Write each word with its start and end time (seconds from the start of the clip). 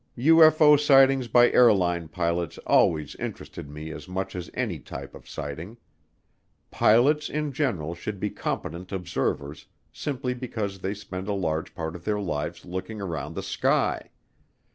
UFO 0.17 0.77
sightings 0.79 1.27
by 1.27 1.51
airline 1.51 2.07
pilots 2.07 2.57
always 2.65 3.13
interested 3.17 3.69
me 3.69 3.91
as 3.91 4.07
much 4.07 4.35
as 4.35 4.49
any 4.55 4.79
type 4.79 5.13
of 5.13 5.29
sighting. 5.29 5.77
Pilots 6.71 7.29
in 7.29 7.51
general 7.53 7.93
should 7.93 8.19
be 8.19 8.31
competent 8.31 8.91
observers 8.91 9.67
simply 9.93 10.33
because 10.33 10.79
they 10.79 10.95
spend 10.95 11.27
a 11.27 11.33
large 11.33 11.75
part 11.75 11.95
of 11.95 12.03
their 12.03 12.19
lives 12.19 12.65
looking 12.65 12.99
around 12.99 13.35
the 13.35 13.43
sky. 13.43 14.09